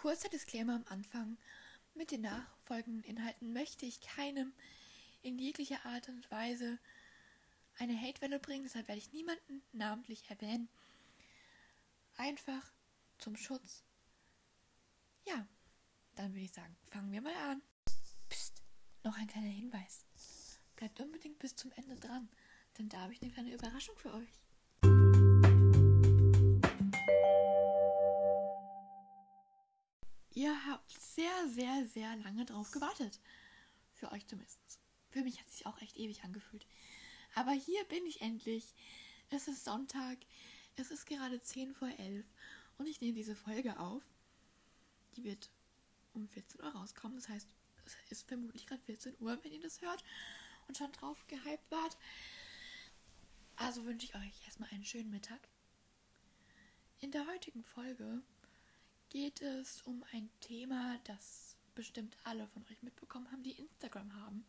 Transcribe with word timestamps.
Kurzer 0.00 0.28
Disclaimer 0.28 0.76
am 0.76 0.84
Anfang. 0.90 1.38
Mit 1.94 2.12
den 2.12 2.20
nachfolgenden 2.20 3.02
Inhalten 3.02 3.52
möchte 3.52 3.84
ich 3.84 4.00
keinem 4.00 4.52
in 5.22 5.40
jeglicher 5.40 5.84
Art 5.84 6.08
und 6.08 6.30
Weise 6.30 6.78
eine 7.78 8.00
Hatewelle 8.00 8.38
bringen, 8.38 8.62
deshalb 8.62 8.86
werde 8.86 9.00
ich 9.00 9.12
niemanden 9.12 9.60
namentlich 9.72 10.30
erwähnen. 10.30 10.68
Einfach 12.16 12.72
zum 13.18 13.36
Schutz. 13.36 13.82
Ja, 15.26 15.48
dann 16.14 16.32
würde 16.32 16.44
ich 16.44 16.52
sagen, 16.52 16.76
fangen 16.84 17.10
wir 17.10 17.20
mal 17.20 17.34
an. 17.34 17.60
Psst, 18.28 18.62
noch 19.02 19.18
ein 19.18 19.26
kleiner 19.26 19.48
Hinweis. 19.48 20.04
Bleibt 20.76 21.00
unbedingt 21.00 21.40
bis 21.40 21.56
zum 21.56 21.72
Ende 21.72 21.96
dran, 21.96 22.28
denn 22.78 22.88
da 22.88 23.00
habe 23.00 23.14
ich 23.14 23.20
eine 23.20 23.32
kleine 23.32 23.52
Überraschung 23.52 23.98
für 23.98 24.14
euch. 24.14 24.38
Ihr 30.38 30.66
habt 30.66 30.92
sehr, 31.00 31.48
sehr, 31.48 31.84
sehr 31.86 32.14
lange 32.14 32.44
drauf 32.44 32.70
gewartet. 32.70 33.18
Für 33.94 34.12
euch 34.12 34.24
zumindest. 34.28 34.60
Für 35.10 35.22
mich 35.22 35.40
hat 35.40 35.48
es 35.48 35.54
sich 35.58 35.66
auch 35.66 35.82
echt 35.82 35.96
ewig 35.96 36.22
angefühlt. 36.22 36.64
Aber 37.34 37.50
hier 37.50 37.82
bin 37.86 38.06
ich 38.06 38.20
endlich. 38.20 38.72
Es 39.30 39.48
ist 39.48 39.64
Sonntag. 39.64 40.16
Es 40.76 40.92
ist 40.92 41.06
gerade 41.06 41.42
10 41.42 41.74
vor 41.74 41.88
11. 41.88 42.24
Und 42.76 42.86
ich 42.86 43.00
nehme 43.00 43.14
diese 43.14 43.34
Folge 43.34 43.80
auf. 43.80 44.04
Die 45.16 45.24
wird 45.24 45.50
um 46.12 46.28
14 46.28 46.60
Uhr 46.60 46.68
rauskommen. 46.68 47.16
Das 47.18 47.28
heißt, 47.28 47.48
es 47.86 47.96
ist 48.08 48.28
vermutlich 48.28 48.64
gerade 48.64 48.82
14 48.82 49.16
Uhr, 49.18 49.42
wenn 49.42 49.52
ihr 49.52 49.60
das 49.60 49.80
hört 49.80 50.04
und 50.68 50.78
schon 50.78 50.92
drauf 50.92 51.26
gehypt 51.26 51.68
wart. 51.68 51.96
Also 53.56 53.84
wünsche 53.86 54.06
ich 54.06 54.14
euch 54.14 54.44
erstmal 54.44 54.70
einen 54.70 54.84
schönen 54.84 55.10
Mittag. 55.10 55.48
In 57.00 57.10
der 57.10 57.26
heutigen 57.26 57.64
Folge 57.64 58.22
geht 59.10 59.40
es 59.40 59.82
um 59.82 60.04
ein 60.12 60.30
Thema, 60.40 60.98
das 61.04 61.56
bestimmt 61.74 62.16
alle 62.24 62.46
von 62.48 62.64
euch 62.70 62.82
mitbekommen 62.82 63.30
haben, 63.30 63.42
die 63.42 63.58
Instagram 63.58 64.14
haben. 64.16 64.44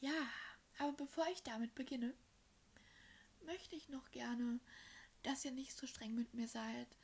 Ja, 0.00 0.28
aber 0.78 0.92
bevor 0.92 1.26
ich 1.28 1.42
damit 1.42 1.74
beginne, 1.74 2.14
möchte 3.44 3.76
ich 3.76 3.88
noch 3.88 4.10
gerne, 4.10 4.60
dass 5.22 5.44
ihr 5.44 5.52
nicht 5.52 5.76
so 5.76 5.86
streng 5.86 6.14
mit 6.14 6.34
mir 6.34 6.48
seid. 6.48 6.96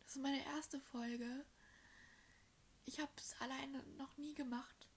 Das 0.00 0.16
ist 0.16 0.22
meine 0.22 0.44
erste 0.44 0.80
Folge. 0.80 1.44
Ich 2.84 3.00
habe 3.00 3.12
es 3.16 3.40
alleine 3.40 3.82
noch 3.96 4.16
nie 4.16 4.34
gemacht. 4.34 4.88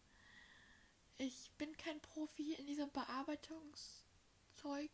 Ich 1.18 1.52
bin 1.58 1.76
kein 1.78 2.02
Profi 2.02 2.54
in 2.54 2.66
diesem 2.66 2.92
Bearbeitungszeug 2.92 4.92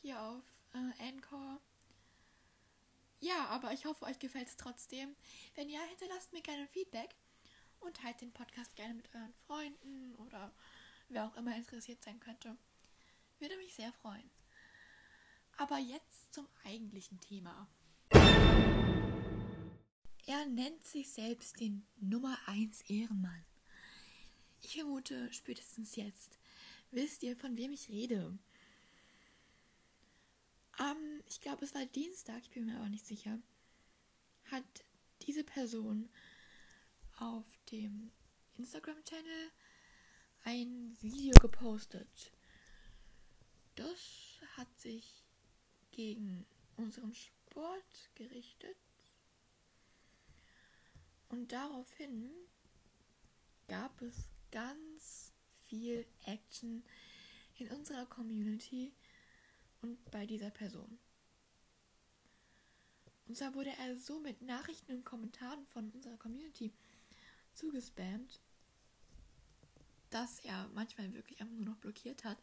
hier 0.00 0.22
auf 0.22 0.44
äh, 0.72 1.08
Anchor. 1.08 1.60
Ja, 3.20 3.46
aber 3.46 3.72
ich 3.72 3.84
hoffe, 3.84 4.04
euch 4.04 4.18
gefällt 4.18 4.48
es 4.48 4.56
trotzdem. 4.56 5.16
Wenn 5.54 5.68
ja, 5.68 5.80
hinterlasst 5.88 6.32
mir 6.32 6.42
gerne 6.42 6.68
Feedback 6.68 7.14
und 7.80 7.96
teilt 7.96 8.20
den 8.20 8.32
Podcast 8.32 8.76
gerne 8.76 8.94
mit 8.94 9.12
euren 9.14 9.34
Freunden 9.46 10.14
oder 10.16 10.52
wer 11.08 11.26
auch 11.26 11.36
immer 11.36 11.56
interessiert 11.56 12.02
sein 12.04 12.20
könnte. 12.20 12.56
Würde 13.40 13.56
mich 13.56 13.74
sehr 13.74 13.92
freuen. 13.92 14.30
Aber 15.56 15.78
jetzt 15.78 16.32
zum 16.32 16.46
eigentlichen 16.64 17.20
Thema. 17.20 17.68
Er 20.26 20.46
nennt 20.46 20.84
sich 20.84 21.10
selbst 21.10 21.58
den 21.58 21.86
Nummer 21.96 22.38
1 22.46 22.82
Ehrenmann. 22.82 23.44
Ich 24.60 24.74
vermute, 24.74 25.32
spätestens 25.32 25.96
jetzt 25.96 26.38
wisst 26.90 27.22
ihr, 27.22 27.36
von 27.36 27.56
wem 27.56 27.72
ich 27.72 27.88
rede. 27.88 28.38
Ähm, 30.80 31.22
ich 31.26 31.40
glaube, 31.40 31.64
es 31.64 31.74
war 31.74 31.84
Dienstag, 31.86 32.42
ich 32.42 32.50
bin 32.50 32.66
mir 32.66 32.76
aber 32.76 32.88
nicht 32.88 33.06
sicher, 33.06 33.38
hat 34.44 34.84
diese 35.22 35.44
Person 35.44 36.08
auf 37.18 37.46
dem 37.70 38.10
Instagram-Channel 38.56 39.50
ein 40.44 40.96
Video 41.00 41.34
gepostet. 41.40 42.32
Das 43.74 44.40
hat 44.56 44.78
sich 44.78 45.24
gegen 45.90 46.46
unseren 46.76 47.14
Sport 47.14 48.10
gerichtet. 48.14 48.76
Und 51.28 51.52
daraufhin 51.52 52.30
gab 53.66 54.00
es 54.00 54.30
ganz 54.50 55.32
viel 55.68 56.06
Action 56.24 56.82
in 57.56 57.70
unserer 57.70 58.06
Community 58.06 58.92
und 59.82 60.10
bei 60.10 60.26
dieser 60.26 60.50
Person. 60.50 60.98
Und 63.26 63.36
zwar 63.36 63.54
wurde 63.54 63.70
er 63.78 63.96
so 63.96 64.20
mit 64.20 64.40
Nachrichten 64.42 64.92
und 64.92 65.04
Kommentaren 65.04 65.66
von 65.66 65.90
unserer 65.90 66.16
Community 66.16 66.72
zugespammt, 67.52 68.40
dass 70.10 70.40
er 70.40 70.68
manchmal 70.68 71.12
wirklich 71.12 71.40
einfach 71.40 71.54
nur 71.54 71.66
noch 71.66 71.76
blockiert 71.76 72.24
hat, 72.24 72.38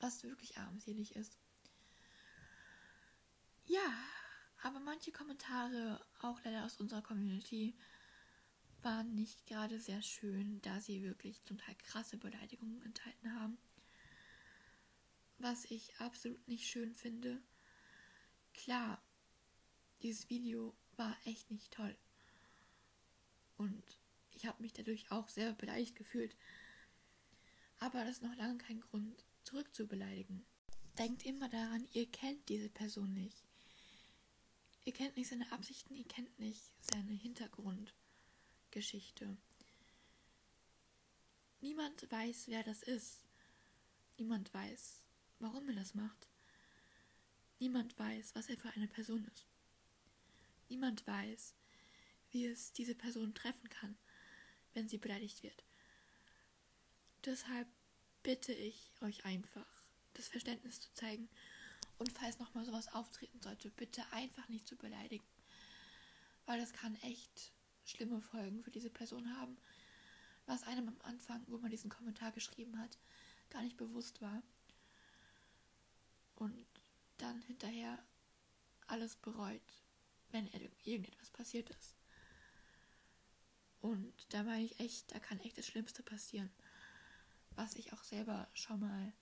was 0.00 0.24
wirklich 0.24 0.58
armselig 0.58 1.14
ist. 1.14 1.38
Ja, 3.66 3.94
aber 4.62 4.80
manche 4.80 5.12
Kommentare, 5.12 6.04
auch 6.20 6.42
leider 6.42 6.64
aus 6.64 6.78
unserer 6.78 7.02
Community, 7.02 7.76
waren 8.82 9.14
nicht 9.14 9.46
gerade 9.46 9.78
sehr 9.78 10.02
schön, 10.02 10.60
da 10.62 10.80
sie 10.80 11.02
wirklich 11.02 11.42
zum 11.44 11.58
Teil 11.58 11.74
krasse 11.76 12.16
Beleidigungen 12.16 12.82
enthalten 12.82 13.34
haben. 13.34 13.58
Was 15.38 15.64
ich 15.66 15.94
absolut 16.00 16.46
nicht 16.48 16.68
schön 16.68 16.94
finde. 16.94 17.40
Klar, 18.54 19.00
dieses 20.02 20.28
Video 20.28 20.76
war 20.96 21.16
echt 21.24 21.50
nicht 21.50 21.72
toll. 21.72 21.96
Und 23.56 23.82
ich 24.32 24.46
habe 24.46 24.62
mich 24.62 24.72
dadurch 24.72 25.10
auch 25.10 25.28
sehr 25.28 25.52
beleidigt 25.52 25.96
gefühlt. 25.96 26.36
Aber 27.78 28.04
das 28.04 28.16
ist 28.16 28.22
noch 28.22 28.36
lange 28.36 28.58
kein 28.58 28.80
Grund, 28.80 29.24
zurück 29.44 29.74
zu 29.74 29.86
beleidigen. 29.86 30.44
Denkt 30.98 31.24
immer 31.24 31.48
daran, 31.48 31.88
ihr 31.92 32.10
kennt 32.10 32.48
diese 32.48 32.68
Person 32.68 33.14
nicht. 33.14 33.44
Ihr 34.84 34.92
kennt 34.92 35.16
nicht 35.16 35.28
seine 35.28 35.52
Absichten, 35.52 35.94
ihr 35.94 36.06
kennt 36.06 36.40
nicht 36.40 36.72
seine 36.80 37.12
Hintergrundgeschichte. 37.12 39.36
Niemand 41.60 42.10
weiß, 42.10 42.48
wer 42.48 42.64
das 42.64 42.82
ist. 42.82 43.20
Niemand 44.16 44.52
weiß, 44.54 45.02
warum 45.38 45.68
er 45.68 45.74
das 45.74 45.94
macht. 45.94 46.28
Niemand 47.58 47.98
weiß, 47.98 48.34
was 48.34 48.48
er 48.48 48.56
für 48.56 48.70
eine 48.70 48.88
Person 48.88 49.24
ist. 49.34 49.46
Niemand 50.68 51.06
weiß, 51.06 51.54
wie 52.30 52.46
es 52.46 52.72
diese 52.72 52.94
Person 52.94 53.34
treffen 53.34 53.68
kann 53.68 53.96
wenn 54.78 54.88
sie 54.88 54.98
beleidigt 54.98 55.42
wird. 55.42 55.64
Deshalb 57.24 57.66
bitte 58.22 58.52
ich 58.52 58.92
euch 59.00 59.24
einfach, 59.24 59.66
das 60.14 60.28
Verständnis 60.28 60.80
zu 60.80 60.92
zeigen 60.94 61.28
und 61.98 62.12
falls 62.12 62.38
nochmal 62.38 62.64
sowas 62.64 62.86
auftreten 62.94 63.40
sollte, 63.40 63.70
bitte 63.70 64.04
einfach 64.12 64.48
nicht 64.48 64.68
zu 64.68 64.76
beleidigen. 64.76 65.24
Weil 66.46 66.60
das 66.60 66.72
kann 66.72 66.94
echt 67.02 67.52
schlimme 67.84 68.20
Folgen 68.20 68.62
für 68.62 68.70
diese 68.70 68.90
Person 68.90 69.36
haben, 69.36 69.56
was 70.46 70.62
einem 70.62 70.88
am 70.88 71.00
Anfang, 71.02 71.44
wo 71.48 71.58
man 71.58 71.70
diesen 71.70 71.90
Kommentar 71.90 72.30
geschrieben 72.32 72.78
hat, 72.78 72.98
gar 73.50 73.62
nicht 73.62 73.76
bewusst 73.76 74.22
war. 74.22 74.42
Und 76.38 76.66
dann 77.16 77.42
hinterher 77.42 77.98
alles 78.86 79.16
bereut, 79.16 79.60
wenn 80.30 80.46
irgendetwas 80.84 81.30
passiert 81.30 81.68
ist. 81.70 81.96
Und 83.80 84.14
da 84.32 84.44
meine 84.44 84.64
ich 84.64 84.78
echt, 84.78 85.12
da 85.12 85.18
kann 85.18 85.40
echt 85.40 85.58
das 85.58 85.66
Schlimmste 85.66 86.02
passieren. 86.02 86.50
Was 87.56 87.74
ich 87.74 87.92
auch 87.92 88.04
selber 88.04 88.48
schon 88.54 88.78
mal 88.78 89.12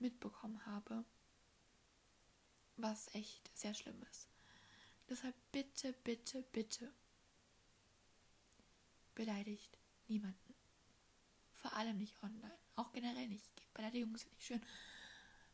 mitbekommen 0.00 0.66
habe. 0.66 1.04
Was 2.76 3.14
echt 3.14 3.56
sehr 3.56 3.74
schlimm 3.74 4.02
ist. 4.10 4.28
Deshalb 5.08 5.36
bitte, 5.52 5.92
bitte, 6.04 6.42
bitte 6.52 6.92
beleidigt 9.14 9.78
niemanden. 10.08 10.54
Vor 11.54 11.72
allem 11.74 11.98
nicht 11.98 12.20
online. 12.22 12.58
Auch 12.74 12.92
generell 12.92 13.28
nicht. 13.28 13.50
Beleidigungen 13.74 14.16
sind 14.16 14.32
nicht 14.32 14.44
schön. 14.44 14.60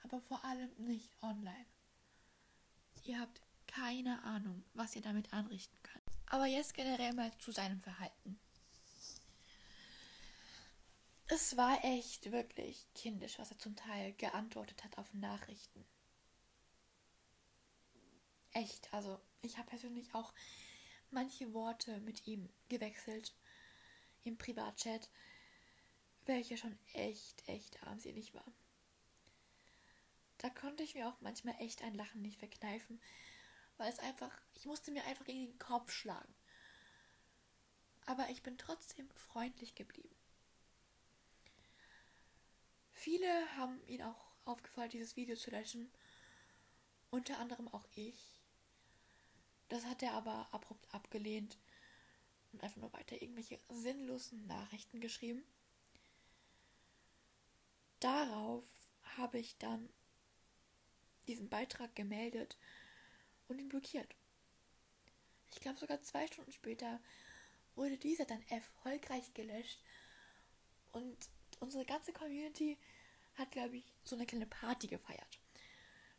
Aber 0.02 0.20
vor 0.20 0.44
allem 0.44 0.70
nicht 0.78 1.10
online. 1.22 1.66
Ihr 3.04 3.20
habt 3.20 3.40
keine 3.66 4.22
Ahnung, 4.24 4.64
was 4.74 4.94
ihr 4.96 5.02
damit 5.02 5.32
anrichten 5.32 5.76
könnt. 5.82 6.04
Aber 6.26 6.46
jetzt 6.46 6.74
generell 6.74 7.12
mal 7.14 7.36
zu 7.38 7.52
seinem 7.52 7.80
Verhalten. 7.80 8.38
Es 11.26 11.56
war 11.56 11.82
echt 11.82 12.30
wirklich 12.30 12.86
kindisch, 12.94 13.38
was 13.38 13.50
er 13.50 13.58
zum 13.58 13.74
Teil 13.74 14.12
geantwortet 14.14 14.84
hat 14.84 14.98
auf 14.98 15.14
Nachrichten. 15.14 15.84
Echt, 18.52 18.92
also 18.92 19.18
ich 19.40 19.56
habe 19.56 19.68
persönlich 19.68 20.14
auch 20.14 20.34
manche 21.10 21.54
Worte 21.54 22.00
mit 22.00 22.26
ihm 22.26 22.50
gewechselt 22.68 23.34
im 24.24 24.36
Privatchat, 24.36 25.08
welche 26.26 26.56
schon 26.56 26.78
echt, 26.92 27.48
echt 27.48 27.82
armselig 27.82 28.34
war. 28.34 28.52
Da 30.42 30.50
konnte 30.50 30.82
ich 30.82 30.96
mir 30.96 31.08
auch 31.08 31.20
manchmal 31.20 31.54
echt 31.60 31.82
ein 31.82 31.94
Lachen 31.94 32.20
nicht 32.20 32.40
verkneifen, 32.40 33.00
weil 33.76 33.88
es 33.88 34.00
einfach, 34.00 34.32
ich 34.54 34.66
musste 34.66 34.90
mir 34.90 35.04
einfach 35.04 35.24
gegen 35.24 35.46
den 35.46 35.58
Kopf 35.60 35.92
schlagen. 35.92 36.34
Aber 38.06 38.28
ich 38.28 38.42
bin 38.42 38.58
trotzdem 38.58 39.08
freundlich 39.10 39.76
geblieben. 39.76 40.14
Viele 42.92 43.56
haben 43.56 43.80
ihn 43.86 44.02
auch 44.02 44.32
aufgefordert, 44.44 44.94
dieses 44.94 45.14
Video 45.14 45.36
zu 45.36 45.52
löschen. 45.52 45.88
Unter 47.10 47.38
anderem 47.38 47.68
auch 47.68 47.86
ich. 47.94 48.40
Das 49.68 49.86
hat 49.86 50.02
er 50.02 50.14
aber 50.14 50.48
abrupt 50.50 50.92
abgelehnt 50.92 51.56
und 52.52 52.64
einfach 52.64 52.80
nur 52.80 52.92
weiter 52.92 53.22
irgendwelche 53.22 53.60
sinnlosen 53.68 54.44
Nachrichten 54.48 55.00
geschrieben. 55.00 55.44
Darauf 58.00 58.64
habe 59.16 59.38
ich 59.38 59.56
dann 59.58 59.88
diesen 61.26 61.48
Beitrag 61.48 61.94
gemeldet 61.94 62.56
und 63.48 63.58
ihn 63.58 63.68
blockiert. 63.68 64.14
Ich 65.52 65.60
glaube 65.60 65.78
sogar 65.78 66.02
zwei 66.02 66.26
Stunden 66.26 66.52
später 66.52 67.00
wurde 67.74 67.96
dieser 67.96 68.24
dann 68.24 68.42
erfolgreich 68.48 69.32
gelöscht 69.34 69.80
und 70.92 71.16
unsere 71.60 71.84
ganze 71.84 72.12
Community 72.12 72.78
hat, 73.34 73.50
glaube 73.50 73.76
ich, 73.76 73.92
so 74.04 74.16
eine 74.16 74.26
kleine 74.26 74.46
Party 74.46 74.88
gefeiert, 74.88 75.38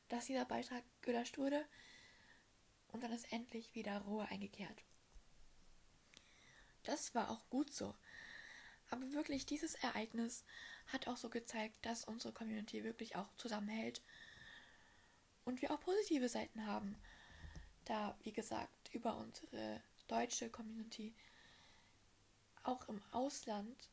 dass 0.09 0.25
dieser 0.25 0.45
Beitrag 0.45 0.83
gelöscht 1.01 1.37
wurde 1.37 1.65
und 2.87 3.03
dann 3.03 3.11
ist 3.11 3.31
endlich 3.31 3.73
wieder 3.75 3.99
Ruhe 4.01 4.27
eingekehrt. 4.29 4.83
Das 6.83 7.15
war 7.15 7.29
auch 7.29 7.49
gut 7.49 7.73
so. 7.73 7.95
Aber 8.89 9.11
wirklich, 9.13 9.45
dieses 9.45 9.75
Ereignis 9.75 10.43
hat 10.87 11.07
auch 11.07 11.17
so 11.17 11.29
gezeigt, 11.29 11.85
dass 11.85 12.03
unsere 12.03 12.33
Community 12.33 12.83
wirklich 12.83 13.15
auch 13.15 13.33
zusammenhält 13.37 14.01
und 15.45 15.61
wir 15.61 15.71
auch 15.71 15.79
positive 15.79 16.29
Seiten 16.29 16.65
haben. 16.65 16.95
Da, 17.85 18.17
wie 18.23 18.31
gesagt, 18.31 18.93
über 18.93 19.17
unsere 19.17 19.81
deutsche 20.07 20.49
Community 20.49 21.13
auch 22.63 22.87
im 22.87 23.01
Ausland 23.11 23.89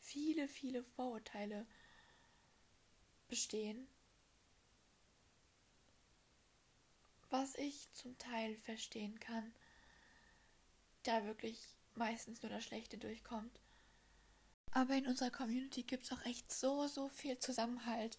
viele, 0.00 0.48
viele 0.48 0.82
Vorurteile 0.82 1.66
bestehen, 3.28 3.88
was 7.30 7.54
ich 7.54 7.90
zum 7.94 8.18
Teil 8.18 8.56
verstehen 8.56 9.18
kann, 9.18 9.54
da 11.04 11.24
wirklich 11.24 11.58
meistens 11.94 12.42
nur 12.42 12.50
das 12.50 12.64
Schlechte 12.64 12.98
durchkommt. 12.98 13.58
Aber 14.72 14.94
in 14.94 15.06
unserer 15.06 15.30
Community 15.30 15.82
gibt 15.82 16.04
es 16.04 16.12
auch 16.12 16.24
echt 16.24 16.52
so, 16.52 16.86
so 16.88 17.08
viel 17.08 17.38
Zusammenhalt, 17.38 18.18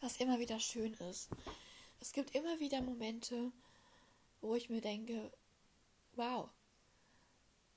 was 0.00 0.18
immer 0.18 0.38
wieder 0.38 0.60
schön 0.60 0.94
ist. 0.94 1.30
Es 2.00 2.12
gibt 2.12 2.34
immer 2.34 2.60
wieder 2.60 2.80
Momente, 2.82 3.52
wo 4.40 4.54
ich 4.54 4.68
mir 4.68 4.80
denke, 4.80 5.32
wow, 6.14 6.48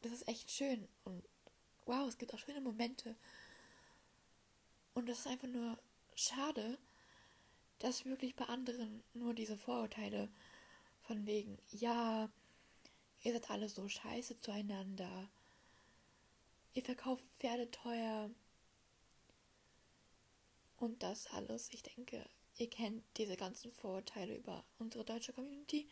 das 0.01 0.11
ist 0.11 0.27
echt 0.27 0.49
schön 0.51 0.87
und 1.03 1.23
wow, 1.85 2.07
es 2.07 2.17
gibt 2.17 2.33
auch 2.33 2.39
schöne 2.39 2.61
Momente. 2.61 3.15
Und 4.93 5.07
das 5.07 5.19
ist 5.19 5.27
einfach 5.27 5.47
nur 5.47 5.79
schade, 6.15 6.77
dass 7.79 8.05
wirklich 8.05 8.35
bei 8.35 8.45
anderen 8.45 9.03
nur 9.13 9.33
diese 9.33 9.57
Vorurteile 9.57 10.29
von 11.01 11.25
wegen, 11.25 11.57
ja, 11.71 12.29
ihr 13.23 13.33
seid 13.33 13.49
alle 13.49 13.69
so 13.69 13.87
scheiße 13.87 14.39
zueinander, 14.41 15.29
ihr 16.73 16.83
verkauft 16.83 17.23
Pferde 17.39 17.71
teuer 17.71 18.29
und 20.77 21.01
das 21.03 21.27
alles. 21.27 21.69
Ich 21.73 21.83
denke, 21.83 22.25
ihr 22.59 22.69
kennt 22.69 23.03
diese 23.17 23.37
ganzen 23.37 23.71
Vorurteile 23.71 24.35
über 24.35 24.63
unsere 24.77 25.05
deutsche 25.05 25.33
Community. 25.33 25.87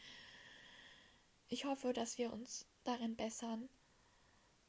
Ich 1.47 1.65
hoffe, 1.65 1.93
dass 1.93 2.17
wir 2.17 2.31
uns 2.33 2.65
darin 2.83 3.15
bessern 3.15 3.69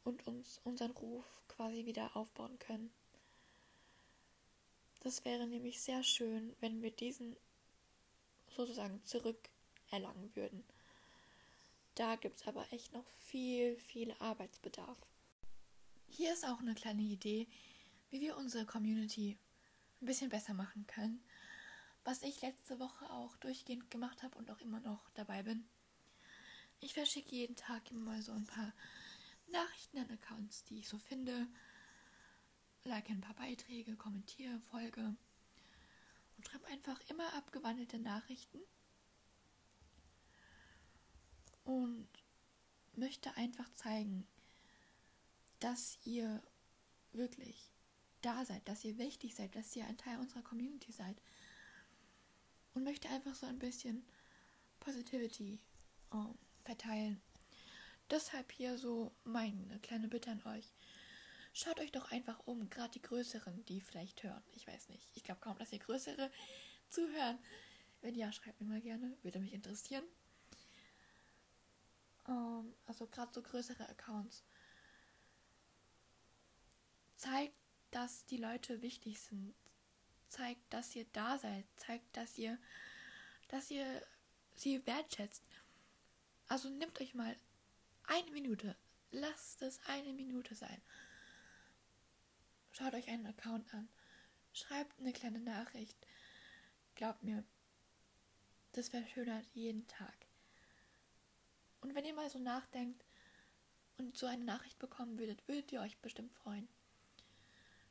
und 0.04 0.26
uns 0.26 0.60
unseren 0.64 0.92
Ruf 0.92 1.26
quasi 1.48 1.84
wieder 1.86 2.16
aufbauen 2.16 2.58
können. 2.60 2.90
Das 5.00 5.24
wäre 5.24 5.46
nämlich 5.46 5.80
sehr 5.80 6.02
schön, 6.02 6.54
wenn 6.60 6.82
wir 6.82 6.92
diesen 6.92 7.36
sozusagen 8.48 9.04
zurückerlangen 9.04 10.34
würden. 10.34 10.64
Da 11.96 12.14
gibt 12.14 12.40
es 12.40 12.46
aber 12.46 12.64
echt 12.72 12.92
noch 12.92 13.08
viel, 13.26 13.76
viel 13.76 14.14
Arbeitsbedarf. 14.20 14.98
Hier 16.08 16.32
ist 16.32 16.46
auch 16.46 16.60
eine 16.60 16.74
kleine 16.74 17.02
Idee, 17.02 17.48
wie 18.10 18.20
wir 18.20 18.36
unsere 18.36 18.64
Community 18.64 19.36
ein 20.00 20.06
bisschen 20.06 20.30
besser 20.30 20.54
machen 20.54 20.86
können. 20.86 21.22
Was 22.08 22.22
ich 22.22 22.40
letzte 22.40 22.80
Woche 22.80 23.10
auch 23.10 23.36
durchgehend 23.36 23.90
gemacht 23.90 24.22
habe 24.22 24.38
und 24.38 24.50
auch 24.50 24.62
immer 24.62 24.80
noch 24.80 25.10
dabei 25.10 25.42
bin. 25.42 25.68
Ich 26.80 26.94
verschicke 26.94 27.36
jeden 27.36 27.54
Tag 27.54 27.90
immer 27.90 28.12
mal 28.12 28.22
so 28.22 28.32
ein 28.32 28.46
paar 28.46 28.72
Nachrichten 29.48 29.98
an 29.98 30.10
Accounts, 30.12 30.64
die 30.64 30.78
ich 30.78 30.88
so 30.88 30.96
finde. 30.96 31.46
Like 32.84 33.10
ein 33.10 33.20
paar 33.20 33.34
Beiträge, 33.34 33.94
kommentiere, 33.94 34.58
folge 34.70 35.14
und 36.38 36.46
schreibe 36.46 36.66
einfach 36.68 36.98
immer 37.10 37.30
abgewandelte 37.34 37.98
Nachrichten 37.98 38.62
und 41.64 42.08
möchte 42.96 43.36
einfach 43.36 43.68
zeigen, 43.74 44.26
dass 45.60 45.98
ihr 46.04 46.42
wirklich 47.12 47.70
da 48.22 48.46
seid, 48.46 48.66
dass 48.66 48.82
ihr 48.82 48.96
wichtig 48.96 49.34
seid, 49.34 49.54
dass 49.54 49.76
ihr 49.76 49.86
ein 49.86 49.98
Teil 49.98 50.18
unserer 50.20 50.42
Community 50.42 50.90
seid. 50.90 51.20
Und 52.78 52.84
möchte 52.84 53.08
einfach 53.08 53.34
so 53.34 53.44
ein 53.44 53.58
bisschen 53.58 54.04
Positivity 54.78 55.58
ähm, 56.12 56.38
verteilen. 56.60 57.20
Deshalb 58.08 58.52
hier 58.52 58.78
so 58.78 59.10
meine 59.24 59.80
kleine 59.80 60.06
Bitte 60.06 60.30
an 60.30 60.40
euch. 60.46 60.72
Schaut 61.52 61.80
euch 61.80 61.90
doch 61.90 62.12
einfach 62.12 62.38
um, 62.46 62.70
gerade 62.70 62.92
die 62.92 63.02
größeren, 63.02 63.64
die 63.64 63.80
vielleicht 63.80 64.22
hören. 64.22 64.44
Ich 64.54 64.68
weiß 64.68 64.90
nicht. 64.90 65.10
Ich 65.16 65.24
glaube 65.24 65.40
kaum, 65.40 65.58
dass 65.58 65.72
ihr 65.72 65.80
größere 65.80 66.30
zuhören. 66.88 67.40
Wenn 68.00 68.14
ja, 68.14 68.30
schreibt 68.30 68.60
mir 68.60 68.68
mal 68.68 68.80
gerne. 68.80 69.16
Würde 69.24 69.40
mich 69.40 69.54
interessieren. 69.54 70.04
Ähm, 72.28 72.72
also 72.86 73.08
gerade 73.08 73.32
so 73.34 73.42
größere 73.42 73.88
Accounts 73.88 74.44
zeigt, 77.16 77.56
dass 77.90 78.24
die 78.26 78.36
Leute 78.36 78.82
wichtig 78.82 79.18
sind. 79.18 79.52
Zeigt, 80.28 80.72
dass 80.72 80.94
ihr 80.94 81.06
da 81.12 81.38
seid. 81.38 81.64
Zeigt, 81.76 82.16
dass 82.16 82.38
ihr, 82.38 82.58
dass 83.48 83.70
ihr 83.70 84.02
sie 84.54 84.86
wertschätzt. 84.86 85.42
Also 86.48 86.68
nehmt 86.68 87.00
euch 87.00 87.14
mal 87.14 87.36
eine 88.04 88.30
Minute. 88.30 88.76
Lasst 89.10 89.62
es 89.62 89.80
eine 89.86 90.12
Minute 90.12 90.54
sein. 90.54 90.80
Schaut 92.72 92.94
euch 92.94 93.08
einen 93.08 93.26
Account 93.26 93.72
an. 93.74 93.88
Schreibt 94.52 94.98
eine 95.00 95.12
kleine 95.12 95.40
Nachricht. 95.40 95.96
Glaubt 96.94 97.22
mir, 97.22 97.44
das 98.72 98.88
verschönert 98.88 99.46
jeden 99.54 99.86
Tag. 99.86 100.14
Und 101.80 101.94
wenn 101.94 102.04
ihr 102.04 102.14
mal 102.14 102.28
so 102.28 102.38
nachdenkt 102.38 103.04
und 103.96 104.16
so 104.16 104.26
eine 104.26 104.44
Nachricht 104.44 104.78
bekommen 104.78 105.18
würdet, 105.18 105.46
würdet 105.48 105.72
ihr 105.72 105.80
euch 105.80 105.96
bestimmt 105.98 106.32
freuen. 106.32 106.68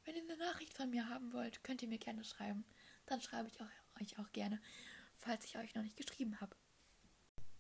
Wenn 0.08 0.16
ihr 0.16 0.22
eine 0.22 0.38
Nachricht 0.38 0.74
von 0.74 0.90
mir 0.90 1.10
haben 1.10 1.34
wollt, 1.34 1.66
könnt 1.66 1.82
ihr 1.82 1.90
mir 1.90 1.98
gerne 1.98 2.24
schreiben. 2.24 2.64
Dann 3.08 3.22
schreibe 3.22 3.50
ich 3.50 3.60
auch, 3.60 4.02
euch 4.02 4.18
auch 4.18 4.32
gerne, 4.32 4.62
falls 5.18 5.44
ich 5.44 5.58
euch 5.58 5.76
noch 5.76 5.84
nicht 5.84 5.98
geschrieben 5.98 6.40
habe. 6.40 6.56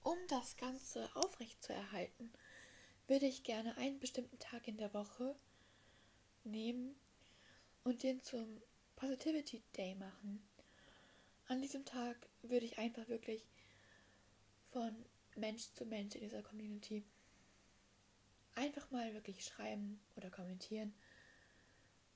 Um 0.01 0.18
das 0.30 0.56
Ganze 0.56 1.13
aufrecht 1.13 1.62
zu 1.62 1.74
erhalten, 1.74 2.32
würde 3.06 3.25
ich 3.25 3.44
gerne 3.44 3.75
einen 3.75 4.00
bestimmten 4.00 4.39
Tag 4.39 4.66
in 4.66 4.77
der 4.77 4.94
Woche 4.94 5.36
nehmen 6.46 6.96
und 7.84 8.04
den 8.04 8.24
zum 8.24 8.62
Positivity 8.96 9.62
Day 9.75 9.96
machen. 9.96 10.42
An 11.48 11.62
diesem 11.62 11.84
Tag 11.84 12.30
würde 12.44 12.66
ich 12.66 12.77
einfach 12.77 13.10
wirklich 13.10 13.46
von 14.72 14.96
Mensch 15.36 15.74
zu 15.74 15.86
Mensch 15.86 16.16
in 16.16 16.22
dieser 16.22 16.44
Community 16.44 17.04
einfach 18.56 18.89
mal 18.89 19.13
wirklich 19.13 19.44
schreiben 19.44 20.00
oder 20.16 20.30
kommentieren 20.30 20.94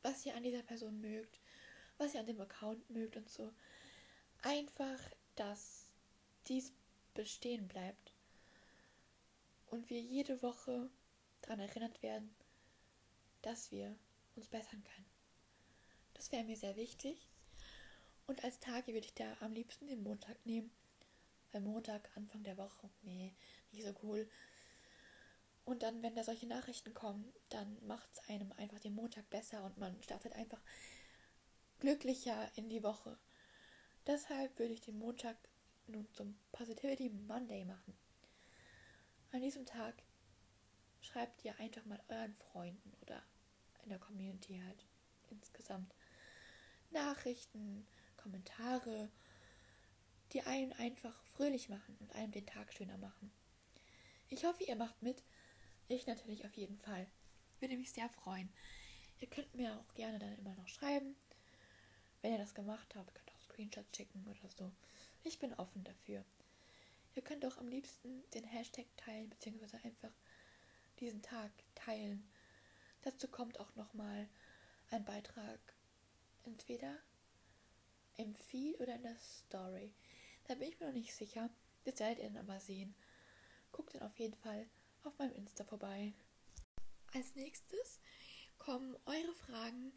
was 0.01 0.25
ihr 0.25 0.35
an 0.35 0.43
dieser 0.43 0.63
Person 0.63 0.99
mögt, 1.01 1.39
was 1.97 2.13
ihr 2.13 2.19
an 2.19 2.25
dem 2.25 2.41
Account 2.41 2.89
mögt 2.89 3.17
und 3.17 3.29
so. 3.29 3.51
Einfach, 4.41 4.99
dass 5.35 5.85
dies 6.47 6.73
bestehen 7.13 7.67
bleibt 7.67 8.13
und 9.67 9.89
wir 9.89 10.01
jede 10.01 10.41
Woche 10.41 10.89
daran 11.41 11.59
erinnert 11.59 12.01
werden, 12.01 12.33
dass 13.41 13.71
wir 13.71 13.95
uns 14.35 14.47
bessern 14.47 14.83
können. 14.83 15.05
Das 16.13 16.31
wäre 16.31 16.43
mir 16.43 16.57
sehr 16.57 16.75
wichtig. 16.75 17.27
Und 18.27 18.43
als 18.43 18.59
Tage 18.59 18.93
würde 18.93 19.07
ich 19.07 19.13
da 19.13 19.35
am 19.39 19.53
liebsten 19.53 19.87
den 19.87 20.03
Montag 20.03 20.37
nehmen. 20.45 20.71
Weil 21.51 21.61
Montag, 21.61 22.09
Anfang 22.15 22.43
der 22.43 22.57
Woche, 22.57 22.89
nee, 23.01 23.33
nicht 23.71 23.83
so 23.85 23.93
cool. 24.03 24.29
Und 25.63 25.83
dann, 25.83 26.01
wenn 26.01 26.15
da 26.15 26.23
solche 26.23 26.47
Nachrichten 26.47 26.93
kommen, 26.93 27.31
dann 27.49 27.77
macht 27.85 28.09
es 28.13 28.29
einem 28.29 28.51
einfach 28.53 28.79
den 28.79 28.95
Montag 28.95 29.29
besser 29.29 29.63
und 29.63 29.77
man 29.77 30.01
startet 30.01 30.33
einfach 30.33 30.61
glücklicher 31.79 32.51
in 32.55 32.69
die 32.69 32.83
Woche. 32.83 33.17
Deshalb 34.07 34.57
würde 34.57 34.73
ich 34.73 34.81
den 34.81 34.97
Montag 34.97 35.37
nun 35.87 36.07
zum 36.13 36.37
Positivity 36.51 37.09
Monday 37.09 37.65
machen. 37.65 37.95
An 39.31 39.41
diesem 39.41 39.65
Tag 39.65 40.01
schreibt 41.01 41.43
ihr 41.45 41.57
einfach 41.59 41.85
mal 41.85 42.01
euren 42.09 42.33
Freunden 42.33 42.93
oder 43.01 43.21
in 43.83 43.89
der 43.89 43.99
Community 43.99 44.61
halt 44.65 44.85
insgesamt 45.29 45.93
Nachrichten, 46.91 47.87
Kommentare, 48.17 49.09
die 50.33 50.41
einen 50.41 50.73
einfach 50.73 51.23
fröhlich 51.25 51.69
machen 51.69 51.95
und 51.99 52.13
einem 52.13 52.31
den 52.31 52.45
Tag 52.45 52.73
schöner 52.73 52.97
machen. 52.97 53.31
Ich 54.29 54.45
hoffe, 54.45 54.63
ihr 54.63 54.75
macht 54.75 55.01
mit. 55.01 55.23
Ich 55.87 56.07
natürlich 56.07 56.45
auf 56.45 56.53
jeden 56.55 56.77
Fall. 56.77 57.07
Würde 57.59 57.77
mich 57.77 57.91
sehr 57.91 58.09
freuen. 58.09 58.51
Ihr 59.19 59.29
könnt 59.29 59.53
mir 59.53 59.79
auch 59.79 59.93
gerne 59.93 60.19
dann 60.19 60.37
immer 60.37 60.55
noch 60.55 60.67
schreiben. 60.67 61.15
Wenn 62.21 62.33
ihr 62.33 62.39
das 62.39 62.55
gemacht 62.55 62.95
habt, 62.95 63.13
könnt 63.13 63.29
ihr 63.29 63.35
auch 63.35 63.39
Screenshots 63.39 63.97
schicken 63.97 64.25
oder 64.27 64.49
so. 64.49 64.71
Ich 65.23 65.39
bin 65.39 65.53
offen 65.53 65.83
dafür. 65.83 66.23
Ihr 67.13 67.21
könnt 67.21 67.45
auch 67.45 67.57
am 67.57 67.67
liebsten 67.67 68.23
den 68.31 68.43
Hashtag 68.43 68.85
teilen, 68.97 69.29
beziehungsweise 69.29 69.77
einfach 69.83 70.13
diesen 70.99 71.21
Tag 71.21 71.51
teilen. 71.75 72.27
Dazu 73.01 73.27
kommt 73.27 73.59
auch 73.59 73.75
nochmal 73.75 74.29
ein 74.91 75.03
Beitrag 75.03 75.59
entweder 76.43 76.97
im 78.17 78.33
Feed 78.33 78.79
oder 78.79 78.95
in 78.95 79.03
der 79.03 79.17
Story. 79.17 79.93
Da 80.45 80.55
bin 80.55 80.69
ich 80.69 80.79
mir 80.79 80.87
noch 80.87 80.93
nicht 80.93 81.13
sicher. 81.13 81.49
Das 81.85 81.99
werdet 81.99 82.19
ihr 82.19 82.29
dann 82.29 82.49
aber 82.49 82.59
sehen. 82.59 82.95
Guckt 83.71 83.95
dann 83.95 84.03
auf 84.03 84.17
jeden 84.19 84.35
Fall 84.35 84.67
auf 85.03 85.17
meinem 85.17 85.35
Insta 85.35 85.63
vorbei. 85.63 86.13
Als 87.13 87.35
nächstes 87.35 87.99
kommen 88.57 88.95
eure 89.05 89.33
Fragen 89.33 89.91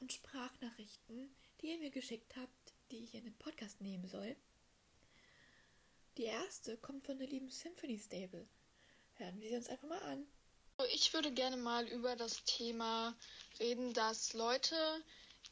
und 0.00 0.12
Sprachnachrichten, 0.12 1.34
die 1.60 1.68
ihr 1.68 1.78
mir 1.78 1.90
geschickt 1.90 2.36
habt, 2.36 2.74
die 2.90 3.04
ich 3.04 3.14
in 3.14 3.24
den 3.24 3.36
Podcast 3.38 3.80
nehmen 3.80 4.08
soll. 4.08 4.36
Die 6.16 6.24
erste 6.24 6.76
kommt 6.78 7.04
von 7.04 7.18
der 7.18 7.28
lieben 7.28 7.50
Symphony 7.50 7.98
Stable. 7.98 8.46
Hören 9.14 9.40
wir 9.40 9.50
sie 9.50 9.56
uns 9.56 9.68
einfach 9.68 9.88
mal 9.88 10.02
an. 10.02 10.26
Ich 10.92 11.12
würde 11.14 11.32
gerne 11.32 11.56
mal 11.56 11.86
über 11.88 12.16
das 12.16 12.44
Thema 12.44 13.16
reden, 13.58 13.94
dass 13.94 14.34
Leute 14.34 14.76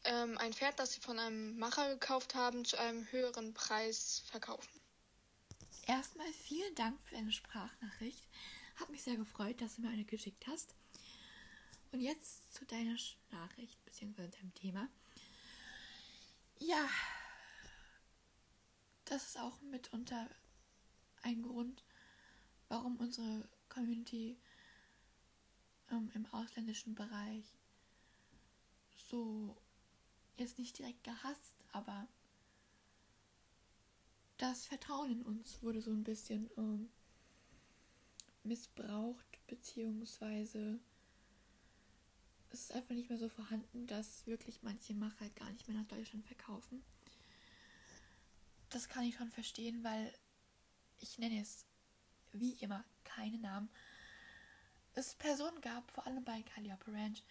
ähm, 0.03 0.37
ein 0.37 0.53
Pferd, 0.53 0.79
das 0.79 0.93
sie 0.93 1.01
von 1.01 1.17
einem 1.17 1.57
Macher 1.57 1.89
gekauft 1.89 2.35
haben, 2.35 2.65
zu 2.65 2.77
einem 2.77 3.11
höheren 3.11 3.53
Preis 3.53 4.23
verkaufen. 4.27 4.74
Erstmal 5.85 6.31
vielen 6.33 6.73
Dank 6.75 6.99
für 7.01 7.15
deine 7.15 7.31
Sprachnachricht. 7.31 8.27
Hat 8.77 8.89
mich 8.89 9.03
sehr 9.03 9.17
gefreut, 9.17 9.61
dass 9.61 9.75
du 9.75 9.81
mir 9.81 9.89
eine 9.89 10.03
geschickt 10.03 10.47
hast. 10.47 10.75
Und 11.91 12.01
jetzt 12.01 12.53
zu 12.53 12.65
deiner 12.65 12.97
Nachricht 13.31 13.83
bzw. 13.85 14.27
deinem 14.27 14.53
Thema. 14.55 14.89
Ja, 16.57 16.89
das 19.05 19.27
ist 19.27 19.39
auch 19.39 19.61
mitunter 19.61 20.27
ein 21.21 21.43
Grund, 21.43 21.83
warum 22.67 22.97
unsere 22.97 23.47
Community 23.69 24.37
ähm, 25.91 26.09
im 26.15 26.25
ausländischen 26.33 26.95
Bereich 26.95 27.45
so 29.09 29.55
jetzt 30.37 30.57
nicht 30.57 30.77
direkt 30.77 31.03
gehasst, 31.03 31.53
aber 31.71 32.07
das 34.37 34.65
Vertrauen 34.65 35.11
in 35.11 35.21
uns 35.21 35.61
wurde 35.61 35.81
so 35.81 35.91
ein 35.91 36.03
bisschen 36.03 36.49
ähm, 36.57 36.89
missbraucht, 38.43 39.39
beziehungsweise 39.47 40.79
es 42.49 42.61
ist 42.61 42.71
einfach 42.71 42.95
nicht 42.95 43.09
mehr 43.09 43.17
so 43.17 43.29
vorhanden, 43.29 43.87
dass 43.87 44.25
wirklich 44.27 44.61
manche 44.61 44.93
Macher 44.93 45.29
gar 45.31 45.51
nicht 45.51 45.67
mehr 45.67 45.77
nach 45.77 45.87
Deutschland 45.87 46.25
verkaufen. 46.25 46.83
Das 48.69 48.87
kann 48.87 49.03
ich 49.03 49.15
schon 49.15 49.31
verstehen, 49.31 49.83
weil 49.83 50.13
ich 50.99 51.17
nenne 51.17 51.41
es 51.41 51.65
wie 52.31 52.53
immer 52.53 52.83
keine 53.03 53.37
Namen. 53.39 53.69
Es 54.93 55.15
Personen 55.15 55.59
gab, 55.61 55.91
vor 55.91 56.05
allem 56.07 56.23
bei 56.23 56.41
Calliope 56.43 56.91
Ranch, 56.91 57.23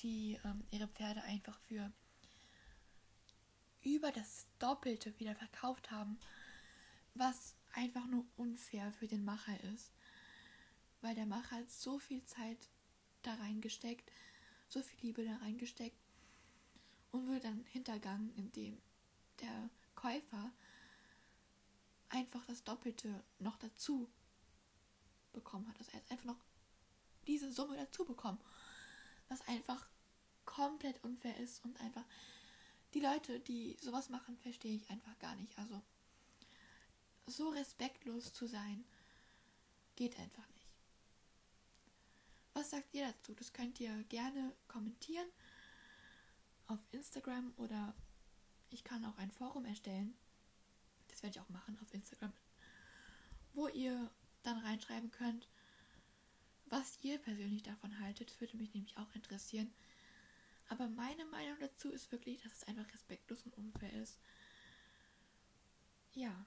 die 0.00 0.38
ähm, 0.44 0.62
ihre 0.70 0.88
Pferde 0.88 1.22
einfach 1.22 1.58
für 1.60 1.90
über 3.96 4.12
das 4.12 4.46
Doppelte 4.58 5.18
wieder 5.18 5.34
verkauft 5.34 5.90
haben, 5.90 6.18
was 7.14 7.54
einfach 7.72 8.06
nur 8.06 8.24
unfair 8.36 8.92
für 8.92 9.06
den 9.06 9.24
Macher 9.24 9.58
ist. 9.74 9.92
Weil 11.00 11.14
der 11.14 11.26
Macher 11.26 11.56
hat 11.56 11.70
so 11.70 11.98
viel 11.98 12.24
Zeit 12.24 12.68
da 13.22 13.34
reingesteckt, 13.34 14.10
so 14.68 14.82
viel 14.82 14.98
Liebe 15.00 15.24
da 15.24 15.36
reingesteckt 15.36 15.98
und 17.12 17.26
wurde 17.26 17.40
dann 17.40 17.64
hintergangen, 17.64 18.34
indem 18.36 18.80
der 19.40 19.70
Käufer 19.94 20.52
einfach 22.08 22.44
das 22.46 22.64
Doppelte 22.64 23.22
noch 23.38 23.56
dazu 23.56 24.08
bekommen 25.32 25.68
hat. 25.68 25.78
Also 25.78 25.92
er 25.92 25.98
hat 25.98 26.10
einfach 26.10 26.24
noch 26.24 26.44
diese 27.26 27.52
Summe 27.52 27.76
dazu 27.76 28.04
bekommen. 28.04 28.40
Was 29.28 29.46
einfach 29.46 29.88
komplett 30.44 31.02
unfair 31.04 31.36
ist 31.38 31.62
und 31.64 31.78
einfach 31.80 32.04
die 32.94 33.00
Leute, 33.00 33.40
die 33.40 33.76
sowas 33.80 34.08
machen, 34.08 34.36
verstehe 34.38 34.76
ich 34.76 34.88
einfach 34.90 35.18
gar 35.18 35.36
nicht. 35.36 35.56
Also 35.58 35.82
so 37.26 37.50
respektlos 37.50 38.32
zu 38.32 38.46
sein, 38.46 38.84
geht 39.96 40.18
einfach 40.18 40.48
nicht. 40.54 40.66
Was 42.54 42.70
sagt 42.70 42.94
ihr 42.94 43.06
dazu? 43.06 43.34
Das 43.34 43.52
könnt 43.52 43.78
ihr 43.80 44.04
gerne 44.04 44.52
kommentieren 44.66 45.26
auf 46.66 46.80
Instagram 46.92 47.52
oder 47.56 47.94
ich 48.70 48.84
kann 48.84 49.04
auch 49.04 49.18
ein 49.18 49.30
Forum 49.30 49.64
erstellen. 49.64 50.14
Das 51.08 51.22
werde 51.22 51.38
ich 51.38 51.40
auch 51.40 51.48
machen 51.50 51.78
auf 51.80 51.92
Instagram, 51.92 52.32
wo 53.54 53.68
ihr 53.68 54.10
dann 54.42 54.58
reinschreiben 54.58 55.10
könnt, 55.10 55.48
was 56.66 56.98
ihr 57.02 57.18
persönlich 57.18 57.62
davon 57.62 57.98
haltet. 58.00 58.30
Das 58.30 58.40
würde 58.40 58.56
mich 58.56 58.72
nämlich 58.74 58.96
auch 58.98 59.14
interessieren. 59.14 59.72
Aber 60.68 60.88
meine 60.88 61.24
Meinung 61.26 61.56
dazu 61.60 61.90
ist 61.90 62.12
wirklich, 62.12 62.42
dass 62.42 62.52
es 62.52 62.64
einfach 62.64 62.92
respektlos 62.92 63.42
und 63.42 63.56
unfair 63.56 63.92
ist. 63.94 64.18
Ja. 66.12 66.46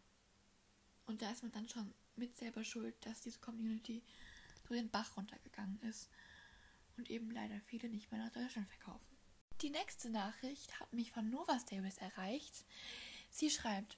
Und 1.05 1.21
da 1.21 1.31
ist 1.31 1.43
man 1.43 1.51
dann 1.51 1.67
schon 1.67 1.93
mit 2.15 2.37
selber 2.37 2.63
schuld, 2.63 2.95
dass 3.05 3.21
diese 3.21 3.39
Community 3.39 4.03
so 4.67 4.73
den 4.73 4.89
Bach 4.89 5.17
runtergegangen 5.17 5.79
ist 5.81 6.09
und 6.97 7.09
eben 7.09 7.31
leider 7.31 7.59
viele 7.61 7.89
nicht 7.89 8.11
mehr 8.11 8.23
nach 8.23 8.31
Deutschland 8.31 8.67
verkaufen. 8.69 9.17
Die 9.61 9.69
nächste 9.69 10.09
Nachricht 10.09 10.79
hat 10.79 10.93
mich 10.93 11.11
von 11.11 11.29
Nova 11.29 11.59
Stables 11.59 11.97
erreicht. 11.97 12.65
Sie 13.29 13.49
schreibt: 13.49 13.97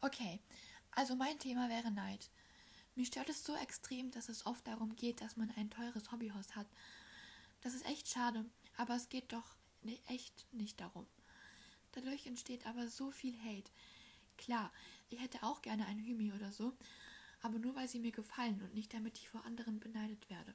Okay, 0.00 0.40
also 0.90 1.16
mein 1.16 1.38
Thema 1.38 1.68
wäre 1.68 1.90
Neid. 1.90 2.30
Mir 2.94 3.06
stört 3.06 3.28
es 3.28 3.44
so 3.44 3.54
extrem, 3.56 4.10
dass 4.10 4.28
es 4.28 4.46
oft 4.46 4.66
darum 4.66 4.96
geht, 4.96 5.20
dass 5.20 5.36
man 5.36 5.50
ein 5.52 5.70
teures 5.70 6.10
Hobbyhaus 6.10 6.56
hat. 6.56 6.66
Das 7.60 7.74
ist 7.74 7.86
echt 7.86 8.08
schade, 8.08 8.44
aber 8.78 8.94
es 8.96 9.10
geht 9.10 9.32
doch 9.32 9.56
echt 10.06 10.46
nicht 10.52 10.80
darum. 10.80 11.06
Dadurch 11.92 12.26
entsteht 12.26 12.66
aber 12.66 12.88
so 12.88 13.10
viel 13.10 13.38
Hate. 13.42 13.70
Klar, 14.36 14.72
ich 15.10 15.20
hätte 15.20 15.42
auch 15.42 15.60
gerne 15.62 15.86
ein 15.86 15.98
Hymi 15.98 16.32
oder 16.32 16.52
so, 16.52 16.76
aber 17.42 17.58
nur 17.58 17.74
weil 17.74 17.88
sie 17.88 17.98
mir 17.98 18.12
gefallen 18.12 18.62
und 18.62 18.74
nicht 18.74 18.94
damit 18.94 19.18
ich 19.18 19.28
vor 19.28 19.44
anderen 19.44 19.80
beneidet 19.80 20.30
werde. 20.30 20.54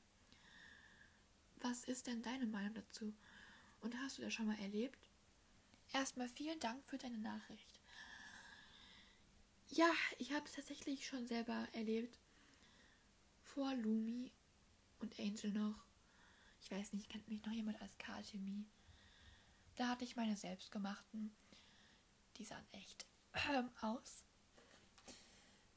Was 1.58 1.84
ist 1.84 2.08
denn 2.08 2.22
deine 2.22 2.46
Meinung 2.46 2.74
dazu? 2.74 3.14
Und 3.82 3.98
hast 4.00 4.18
du 4.18 4.22
das 4.22 4.34
schon 4.34 4.48
mal 4.48 4.60
erlebt? 4.60 5.10
Erstmal 5.92 6.30
vielen 6.30 6.60
Dank 6.60 6.84
für 6.86 6.98
deine 6.98 7.18
Nachricht. 7.18 7.80
Ja, 9.70 9.92
ich 10.18 10.34
habe 10.34 10.46
es 10.46 10.54
tatsächlich 10.54 11.06
schon 11.08 11.28
selber 11.28 11.68
erlebt. 11.74 12.20
Vor 13.42 13.74
Lumi 13.76 14.32
und 15.00 15.20
Angel 15.20 15.52
noch 15.52 15.84
ich 16.64 16.72
weiß 16.72 16.94
nicht, 16.94 17.10
kennt 17.10 17.28
mich 17.28 17.44
noch 17.46 17.52
jemand 17.52 17.82
als 17.82 17.98
K-Chemie? 17.98 18.66
Da 19.76 19.90
hatte 19.90 20.06
ich 20.06 20.16
meine 20.16 20.38
selbstgemachten. 20.38 21.36
Die 22.38 22.46
sahen 22.46 22.66
echt 22.72 23.06
ähm, 23.50 23.70
aus. 23.82 24.24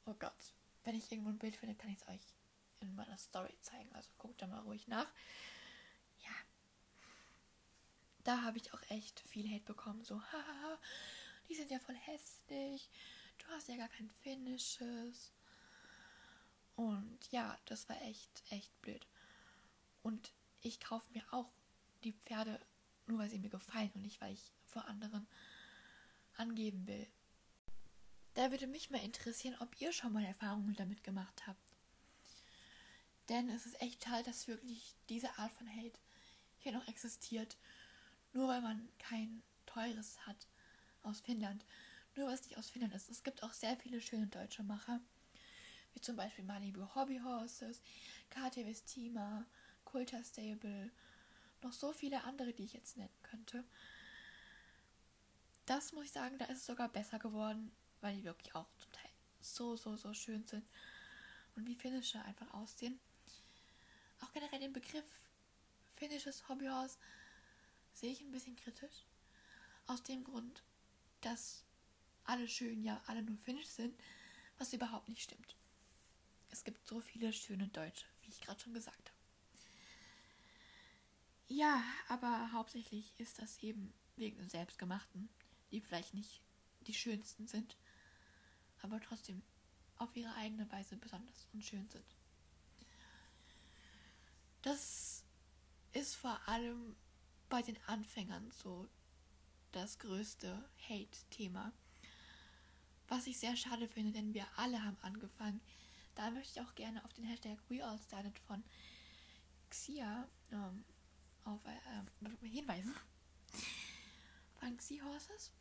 Oh 0.05 0.15
Gott. 0.15 0.55
Wenn 0.85 0.95
ich 0.95 1.11
irgendwo 1.11 1.31
ein 1.31 1.39
Bild 1.39 1.57
finde, 1.57 1.75
kann 1.75 1.91
ich 1.91 2.01
es 2.01 2.09
euch 2.09 2.21
in 2.81 2.95
meiner 2.95 3.19
Story 3.19 3.57
zeigen. 3.63 3.93
Also 3.95 4.11
guckt 4.17 4.41
da 4.41 4.47
mal 4.47 4.61
ruhig 4.61 4.87
nach. 4.87 5.11
Ja. 6.21 6.31
Da 8.23 8.43
habe 8.43 8.59
ich 8.59 8.73
auch 8.73 8.83
echt 8.89 9.21
viel 9.21 9.51
Hate 9.51 9.65
bekommen. 9.65 10.05
So, 10.05 10.23
haha, 10.33 10.79
die 11.49 11.57
sind 11.57 11.71
ja 11.73 11.81
voll 11.81 11.97
hässlich. 11.97 12.89
Du 13.39 13.47
hast 13.49 13.69
ja 13.69 13.77
gar 13.77 13.89
kein 13.89 14.11
Finishes. 14.11 15.33
Und 16.77 17.19
ja, 17.33 17.59
das 17.65 17.89
war 17.89 18.01
echt, 18.03 18.45
echt 18.51 18.81
blöd. 18.83 19.05
Und 20.03 20.33
ich 20.63 20.81
kaufe 20.81 21.11
mir 21.13 21.23
auch 21.33 21.51
die 22.05 22.13
Pferde 22.13 22.61
nur, 23.07 23.19
weil 23.19 23.31
sie 23.31 23.39
mir 23.39 23.51
gefallen 23.51 23.91
und 23.95 24.03
nicht, 24.03 24.21
weil 24.21 24.33
ich 24.35 24.53
vor 24.65 24.85
anderen 24.87 25.27
angeben 26.37 26.87
will. 26.87 27.07
Da 28.35 28.51
würde 28.51 28.67
mich 28.67 28.91
mal 28.91 29.03
interessieren, 29.03 29.57
ob 29.61 29.81
ihr 29.81 29.93
schon 29.93 30.13
mal 30.13 30.25
Erfahrungen 30.25 30.75
damit 30.75 31.03
gemacht 31.03 31.47
habt. 31.47 31.73
Denn 33.29 33.49
es 33.49 33.67
ist 33.67 33.81
echt 33.81 34.05
schade, 34.05 34.25
dass 34.25 34.47
wirklich 34.47 34.95
diese 35.09 35.39
Art 35.39 35.53
von 35.53 35.69
Hate 35.69 35.99
hier 36.59 36.73
noch 36.73 36.87
existiert. 36.87 37.57
Nur 38.33 38.49
weil 38.49 38.61
man 38.61 38.89
kein 38.99 39.43
teures 39.65 40.27
hat 40.27 40.49
aus 41.03 41.21
Finnland. 41.21 41.65
Nur 42.15 42.27
weil 42.27 42.35
es 42.35 42.45
nicht 42.45 42.59
aus 42.59 42.71
Finnland 42.71 42.95
ist. 42.95 43.09
Es 43.09 43.25
gibt 43.25 43.43
auch 43.43 43.53
sehr 43.53 43.77
viele 43.77 44.01
schöne 44.01 44.27
deutsche 44.27 44.63
Macher. 44.63 45.01
wie 45.95 46.01
zum 46.01 46.17
Beispiel 46.17 46.45
Malibu 46.45 46.95
Hobby 46.95 47.19
Horses, 47.25 47.81
KTW 48.29 48.75
Steamer, 48.75 49.47
Coulter 49.97 50.23
Stable, 50.23 50.91
noch 51.63 51.73
so 51.73 51.91
viele 51.91 52.23
andere, 52.25 52.53
die 52.53 52.65
ich 52.65 52.75
jetzt 52.75 52.99
nennen 52.99 53.19
könnte. 53.23 53.65
Das 55.65 55.93
muss 55.93 56.05
ich 56.05 56.13
sagen, 56.13 56.37
da 56.37 56.45
ist 56.45 56.59
es 56.59 56.67
sogar 56.67 56.91
besser 56.91 57.19
geworden, 57.19 57.73
weil 58.03 58.15
die 58.15 58.25
wirklich 58.25 58.55
auch 58.55 58.67
zum 58.77 58.93
Teil 58.93 59.11
so, 59.41 59.75
so, 59.75 59.97
so 59.97 60.13
schön 60.13 60.47
sind 60.47 60.69
und 61.55 61.67
wie 61.67 61.75
Finisher 61.75 62.23
einfach 62.27 62.53
aussehen. 62.53 63.01
Auch 64.21 64.31
generell 64.35 64.61
den 64.61 64.75
Begriff 64.75 65.07
finnisches 65.95 66.47
Hobbyhaus 66.47 66.99
sehe 67.95 68.13
ich 68.13 68.21
ein 68.21 68.33
bisschen 68.33 68.57
kritisch. 68.57 69.07
Aus 69.87 70.03
dem 70.03 70.25
Grund, 70.25 70.63
dass 71.23 71.65
alle 72.25 72.47
schön 72.49 72.83
ja 72.83 73.03
alle 73.07 73.23
nur 73.23 73.39
finnisch 73.39 73.69
sind, 73.69 73.99
was 74.59 74.75
überhaupt 74.75 75.09
nicht 75.09 75.23
stimmt. 75.23 75.57
Es 76.51 76.65
gibt 76.65 76.87
so 76.87 77.01
viele 77.01 77.33
schöne 77.33 77.69
Deutsche, 77.69 78.05
wie 78.21 78.29
ich 78.29 78.43
gerade 78.43 78.61
schon 78.61 78.75
gesagt 78.75 79.09
habe. 79.09 79.16
Ja, 81.49 81.83
aber 82.09 82.51
hauptsächlich 82.53 83.13
ist 83.19 83.41
das 83.41 83.63
eben 83.63 83.93
wegen 84.17 84.37
den 84.39 84.49
Selbstgemachten, 84.49 85.29
die 85.71 85.81
vielleicht 85.81 86.15
nicht 86.15 86.43
die 86.81 86.95
schönsten 86.95 87.47
sind, 87.47 87.77
aber 88.83 89.01
trotzdem 89.01 89.43
auf 89.97 90.15
ihre 90.17 90.35
eigene 90.35 90.71
Weise 90.71 90.97
besonders 90.97 91.49
und 91.53 91.65
schön 91.65 91.89
sind. 91.89 92.05
Das 94.63 95.25
ist 95.93 96.17
vor 96.17 96.41
allem 96.47 96.97
bei 97.49 97.63
den 97.63 97.79
Anfängern 97.87 98.51
so 98.51 98.89
das 99.73 99.99
größte 99.99 100.69
Hate-Thema. 100.89 101.73
Was 103.09 103.27
ich 103.29 103.39
sehr 103.39 103.57
schade 103.57 103.87
finde, 103.87 104.13
denn 104.13 104.35
wir 104.35 104.47
alle 104.57 104.83
haben 104.83 104.99
angefangen. 105.03 105.61
Da 106.17 106.31
möchte 106.31 106.59
ich 106.59 106.67
auch 106.67 106.75
gerne 106.75 107.05
auf 107.05 107.13
den 107.13 107.25
Hashtag 107.25 107.59
WeAllStarted 107.69 108.39
von 108.41 108.65
Xia 109.71 110.29
ähm, 110.51 110.85
auf, 111.47 111.65
äh, 111.65 112.49
hinweisen. 112.49 112.95
Von 114.59 114.77
Xia 114.77 115.05
Horses. 115.05 115.53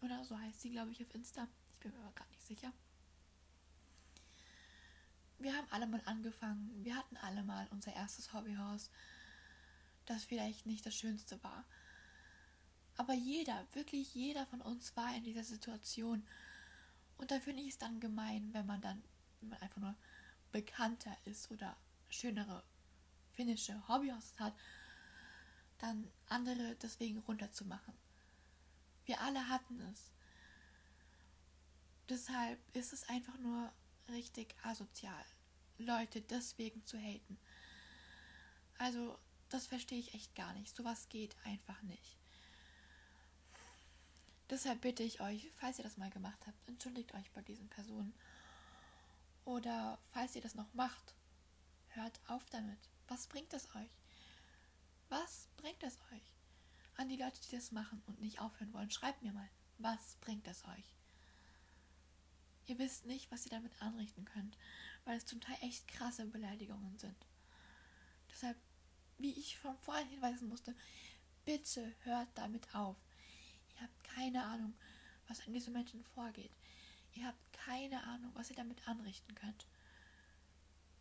Oder 0.00 0.24
so 0.24 0.38
heißt 0.38 0.60
sie, 0.60 0.70
glaube 0.70 0.92
ich, 0.92 1.02
auf 1.02 1.14
Insta. 1.14 1.48
Ich 1.68 1.76
bin 1.78 1.92
mir 1.92 1.98
aber 1.98 2.12
gar 2.12 2.26
nicht 2.28 2.46
sicher. 2.46 2.72
Wir 5.38 5.54
haben 5.54 5.66
alle 5.70 5.86
mal 5.86 6.02
angefangen. 6.04 6.84
Wir 6.84 6.96
hatten 6.96 7.16
alle 7.18 7.42
mal 7.42 7.66
unser 7.70 7.92
erstes 7.94 8.32
Hobbyhaus, 8.32 8.90
das 10.06 10.24
vielleicht 10.24 10.66
nicht 10.66 10.86
das 10.86 10.94
Schönste 10.94 11.42
war. 11.42 11.64
Aber 12.96 13.12
jeder, 13.12 13.66
wirklich 13.74 14.14
jeder 14.14 14.46
von 14.46 14.62
uns 14.62 14.96
war 14.96 15.14
in 15.14 15.24
dieser 15.24 15.44
Situation. 15.44 16.26
Und 17.18 17.30
da 17.30 17.40
finde 17.40 17.62
ich 17.62 17.68
es 17.70 17.78
dann 17.78 18.00
gemein, 18.00 18.54
wenn 18.54 18.66
man 18.66 18.80
dann 18.80 19.02
wenn 19.40 19.50
man 19.50 19.60
einfach 19.60 19.80
nur 19.80 19.94
bekannter 20.52 21.16
ist 21.24 21.50
oder 21.50 21.76
schönere 22.08 22.62
finnische 23.36 23.86
Hobbyhouses 23.86 24.38
hat, 24.40 24.54
dann 25.78 26.10
andere 26.28 26.74
deswegen 26.76 27.18
runterzumachen. 27.20 27.94
Wir 29.04 29.20
alle 29.20 29.48
hatten 29.48 29.80
es. 29.92 30.10
Deshalb 32.08 32.58
ist 32.74 32.92
es 32.92 33.08
einfach 33.08 33.38
nur 33.38 33.72
richtig 34.08 34.54
asozial, 34.62 35.24
Leute 35.78 36.20
deswegen 36.22 36.84
zu 36.86 36.98
haten. 36.98 37.38
Also, 38.78 39.18
das 39.48 39.66
verstehe 39.66 39.98
ich 39.98 40.14
echt 40.14 40.34
gar 40.34 40.52
nicht. 40.54 40.74
Sowas 40.74 41.08
geht 41.08 41.36
einfach 41.44 41.80
nicht. 41.82 42.16
Deshalb 44.48 44.80
bitte 44.80 45.02
ich 45.02 45.20
euch, 45.20 45.50
falls 45.56 45.78
ihr 45.78 45.84
das 45.84 45.96
mal 45.96 46.10
gemacht 46.10 46.46
habt, 46.46 46.68
entschuldigt 46.68 47.14
euch 47.14 47.30
bei 47.32 47.42
diesen 47.42 47.68
Personen. 47.68 48.14
Oder 49.44 49.98
falls 50.12 50.36
ihr 50.36 50.42
das 50.42 50.54
noch 50.54 50.72
macht, 50.74 51.14
hört 51.88 52.20
auf 52.28 52.44
damit. 52.50 52.78
Was 53.08 53.26
bringt 53.26 53.52
es 53.52 53.66
euch? 53.74 53.90
Was 55.08 55.48
bringt 55.56 55.82
es 55.82 55.98
euch? 56.12 56.32
An 56.96 57.08
die 57.08 57.16
Leute, 57.16 57.40
die 57.40 57.54
das 57.54 57.72
machen 57.72 58.02
und 58.06 58.20
nicht 58.20 58.40
aufhören 58.40 58.72
wollen, 58.72 58.90
schreibt 58.90 59.22
mir 59.22 59.32
mal, 59.32 59.48
was 59.78 60.16
bringt 60.20 60.46
es 60.48 60.64
euch? 60.64 60.94
Ihr 62.66 62.78
wisst 62.78 63.06
nicht, 63.06 63.30
was 63.30 63.44
ihr 63.46 63.50
damit 63.50 63.80
anrichten 63.80 64.24
könnt, 64.24 64.58
weil 65.04 65.18
es 65.18 65.26
zum 65.26 65.40
Teil 65.40 65.56
echt 65.60 65.86
krasse 65.86 66.26
Beleidigungen 66.26 66.98
sind. 66.98 67.26
Deshalb, 68.30 68.56
wie 69.18 69.38
ich 69.38 69.56
von 69.56 69.78
vorhin 69.78 70.08
hinweisen 70.08 70.48
musste, 70.48 70.74
bitte 71.44 71.94
hört 72.02 72.28
damit 72.34 72.74
auf. 72.74 72.96
Ihr 73.74 73.82
habt 73.82 74.04
keine 74.04 74.44
Ahnung, 74.44 74.74
was 75.28 75.46
an 75.46 75.52
diesen 75.52 75.72
Menschen 75.72 76.02
vorgeht. 76.02 76.50
Ihr 77.12 77.26
habt 77.26 77.52
keine 77.52 78.02
Ahnung, 78.02 78.32
was 78.34 78.50
ihr 78.50 78.56
damit 78.56 78.86
anrichten 78.88 79.34
könnt. 79.34 79.66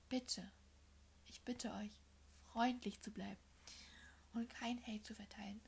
Bitte, 0.08 0.52
ich 1.26 1.42
bitte 1.42 1.74
euch, 1.74 2.02
freundlich 2.52 3.02
zu 3.02 3.12
bleiben 3.12 3.42
und 4.34 4.50
kein 4.50 4.82
Hate 4.86 5.04
zu 5.04 5.16
verteilen. 5.16 5.62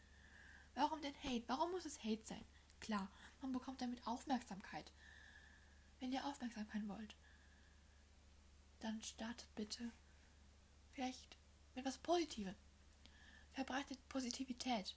Warum 0.76 1.02
denn 1.02 1.15
Hate? 1.24 1.43
Warum 1.48 1.72
muss 1.72 1.86
es 1.86 2.04
Hate 2.04 2.26
sein? 2.26 2.46
Klar, 2.80 3.10
man 3.41 3.52
bekommt 3.52 3.82
damit 3.82 4.06
Aufmerksamkeit. 4.06 4.91
Wenn 6.00 6.12
ihr 6.12 6.26
Aufmerksamkeit 6.26 6.88
wollt, 6.88 7.15
dann 8.80 9.02
startet 9.02 9.54
bitte 9.56 9.91
vielleicht 10.93 11.38
mit 11.76 11.86
was 11.86 11.98
Positivem. 11.98 12.56
Verbreitet 13.54 14.08
Positivität. 14.08 14.96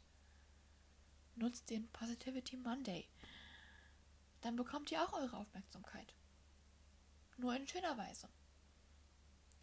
Nutzt 1.36 1.70
den 1.70 1.88
Positivity 1.88 2.56
Monday 2.56 3.08
dann 4.40 4.56
bekommt 4.56 4.90
ihr 4.90 5.02
auch 5.02 5.12
eure 5.12 5.36
Aufmerksamkeit. 5.36 6.14
Nur 7.36 7.54
in 7.54 7.66
schöner 7.68 7.96
Weise. 7.96 8.28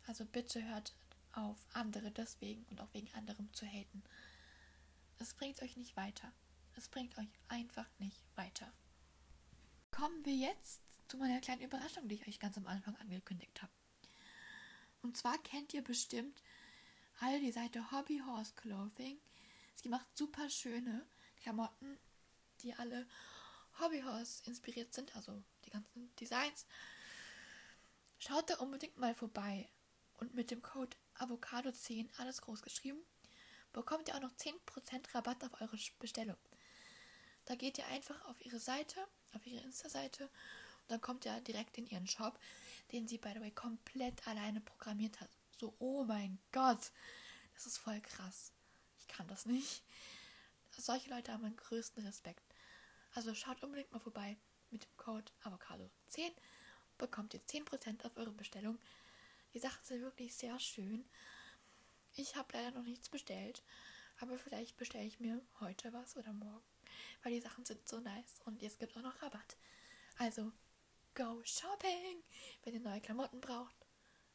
Also 0.07 0.25
bitte 0.25 0.63
hört 0.63 0.93
auf, 1.33 1.57
andere 1.73 2.11
deswegen 2.11 2.65
und 2.69 2.81
auch 2.81 2.93
wegen 2.93 3.13
anderem 3.13 3.53
zu 3.53 3.65
haten. 3.65 4.03
Es 5.19 5.33
bringt 5.33 5.61
euch 5.61 5.77
nicht 5.77 5.95
weiter. 5.95 6.31
Es 6.75 6.87
bringt 6.87 7.17
euch 7.17 7.29
einfach 7.47 7.87
nicht 7.99 8.23
weiter. 8.35 8.71
Kommen 9.91 10.25
wir 10.25 10.35
jetzt 10.35 10.81
zu 11.07 11.17
meiner 11.17 11.41
kleinen 11.41 11.61
Überraschung, 11.61 12.07
die 12.07 12.15
ich 12.15 12.27
euch 12.27 12.39
ganz 12.39 12.57
am 12.57 12.67
Anfang 12.67 12.95
angekündigt 12.97 13.61
habe. 13.61 13.71
Und 15.01 15.17
zwar 15.17 15.37
kennt 15.39 15.73
ihr 15.73 15.83
bestimmt 15.83 16.41
alle 17.19 17.39
die 17.39 17.51
Seite 17.51 17.91
Hobby 17.91 18.21
Horse 18.25 18.53
Clothing. 18.55 19.17
Sie 19.75 19.89
macht 19.89 20.17
super 20.17 20.49
schöne 20.49 21.05
Klamotten, 21.37 21.97
die 22.61 22.73
alle 22.73 23.07
Hobbyhorse 23.79 24.43
inspiriert 24.45 24.93
sind, 24.93 25.15
also 25.15 25.43
die 25.65 25.69
ganzen 25.69 26.15
Designs, 26.15 26.65
schaut 28.19 28.49
da 28.49 28.55
unbedingt 28.57 28.97
mal 28.97 29.13
vorbei. 29.13 29.69
Und 30.17 30.33
mit 30.33 30.51
dem 30.51 30.61
Code 30.61 30.97
Avocado10, 31.15 32.09
alles 32.17 32.41
groß 32.41 32.61
geschrieben, 32.61 32.99
bekommt 33.73 34.07
ihr 34.07 34.15
auch 34.15 34.21
noch 34.21 34.33
10% 34.33 34.55
Rabatt 35.13 35.43
auf 35.43 35.61
eure 35.61 35.77
Bestellung. 35.99 36.37
Da 37.45 37.55
geht 37.55 37.77
ihr 37.77 37.87
einfach 37.87 38.25
auf 38.25 38.43
ihre 38.45 38.59
Seite, 38.59 39.07
auf 39.33 39.45
ihre 39.45 39.63
Insta-Seite 39.63 40.23
und 40.23 40.91
dann 40.91 41.01
kommt 41.01 41.25
ihr 41.25 41.39
direkt 41.41 41.77
in 41.77 41.87
ihren 41.87 42.07
Shop, 42.07 42.39
den 42.91 43.07
sie, 43.07 43.17
by 43.17 43.31
the 43.33 43.39
way, 43.39 43.51
komplett 43.51 44.27
alleine 44.27 44.61
programmiert 44.61 45.21
hat. 45.21 45.29
So, 45.59 45.73
oh 45.79 46.03
mein 46.03 46.39
Gott, 46.51 46.91
das 47.53 47.65
ist 47.65 47.77
voll 47.77 48.01
krass. 48.01 48.51
Ich 48.99 49.07
kann 49.07 49.27
das 49.27 49.45
nicht. 49.45 49.83
Solche 50.71 51.09
Leute 51.09 51.31
haben 51.31 51.41
meinen 51.41 51.57
größten 51.57 52.05
Respekt. 52.05 52.43
Also 53.13 53.33
schaut 53.33 53.63
unbedingt 53.63 53.91
mal 53.91 53.99
vorbei 53.99 54.37
mit 54.69 54.83
dem 54.83 54.97
Code 54.97 55.31
Avocado10. 55.43 56.31
Bekommt 56.97 57.33
ihr 57.33 57.41
10% 57.41 58.05
auf 58.05 58.15
eure 58.15 58.31
Bestellung. 58.31 58.77
Die 59.57 59.61
Sachen 59.61 59.83
sind 59.83 60.03
wirklich 60.03 60.35
sehr 60.35 60.59
schön. 60.59 61.03
Ich 62.13 62.35
habe 62.35 62.53
leider 62.53 62.77
noch 62.77 62.83
nichts 62.83 63.09
bestellt, 63.09 63.63
aber 64.19 64.37
vielleicht 64.37 64.77
bestelle 64.77 65.07
ich 65.07 65.19
mir 65.19 65.41
heute 65.59 65.91
was 65.93 66.15
oder 66.15 66.31
morgen, 66.31 66.63
weil 67.23 67.33
die 67.33 67.41
Sachen 67.41 67.65
sind 67.65 67.87
so 67.87 67.99
nice 67.99 68.39
und 68.45 68.61
es 68.61 68.77
gibt 68.77 68.95
auch 68.95 69.01
noch 69.01 69.19
Rabatt. 69.19 69.57
Also, 70.19 70.51
go 71.15 71.41
shopping! 71.43 72.21
Wenn 72.61 72.75
ihr 72.75 72.81
neue 72.81 73.01
Klamotten 73.01 73.41
braucht, 73.41 73.75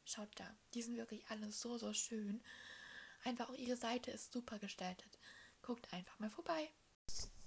schaut 0.03 0.27
da. 0.35 0.57
Die 0.73 0.81
sind 0.81 0.97
wirklich 0.97 1.25
alle 1.29 1.49
so, 1.53 1.77
so 1.77 1.93
schön. 1.93 2.43
Einfach 3.23 3.49
auch 3.49 3.55
ihre 3.55 3.77
Seite 3.77 4.11
ist 4.11 4.33
super 4.33 4.59
gestaltet. 4.59 5.19
Guckt 5.61 5.93
einfach 5.93 6.19
mal 6.19 6.31
vorbei. 6.31 6.69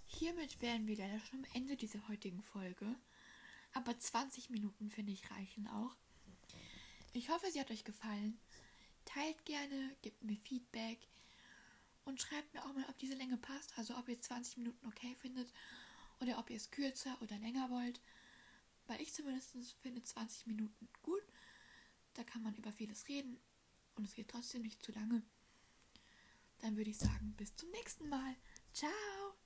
Hiermit 0.07 0.63
wären 0.63 0.87
wir 0.87 0.97
leider 0.97 1.21
schon 1.21 1.45
am 1.45 1.51
Ende 1.53 1.77
dieser 1.77 2.09
heutigen 2.09 2.43
Folge. 2.43 2.97
Aber 3.75 3.99
20 3.99 4.49
Minuten 4.49 4.89
finde 4.91 5.13
ich 5.13 5.31
reichen 5.31 5.69
auch. 5.69 5.95
Ich 7.17 7.31
hoffe, 7.31 7.51
sie 7.51 7.59
hat 7.59 7.71
euch 7.71 7.83
gefallen. 7.83 8.39
Teilt 9.07 9.43
gerne, 9.47 9.97
gebt 10.03 10.23
mir 10.23 10.37
Feedback 10.37 10.99
und 12.05 12.21
schreibt 12.21 12.53
mir 12.53 12.63
auch 12.63 12.75
mal, 12.75 12.85
ob 12.91 12.99
diese 12.99 13.15
Länge 13.15 13.39
passt. 13.39 13.73
Also 13.79 13.97
ob 13.97 14.07
ihr 14.11 14.21
20 14.21 14.59
Minuten 14.59 14.87
okay 14.87 15.15
findet 15.15 15.51
oder 16.21 16.39
ob 16.39 16.51
ihr 16.51 16.59
es 16.59 16.71
kürzer 16.71 17.17
oder 17.23 17.39
länger 17.39 17.71
wollt. 17.71 18.03
Weil 18.87 19.01
ich 19.01 19.15
zumindest 19.15 19.57
finde 19.81 20.03
20 20.03 20.47
Minuten 20.47 20.91
gut. 21.03 21.23
Da 22.13 22.23
kann 22.23 22.43
man 22.43 22.55
über 22.55 22.71
vieles 22.71 23.09
reden 23.09 23.41
und 23.95 24.05
es 24.05 24.15
geht 24.15 24.29
trotzdem 24.29 24.61
nicht 24.61 24.83
zu 24.83 24.93
lange. 24.93 25.23
Dann 26.59 26.77
würde 26.77 26.91
ich 26.91 26.99
sagen, 26.99 27.33
bis 27.39 27.57
zum 27.57 27.71
nächsten 27.71 28.11
Mal. 28.11 28.37
Ciao! 28.75 29.46